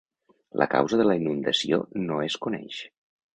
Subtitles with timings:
[0.61, 2.81] La causa de la inundació no es coneix.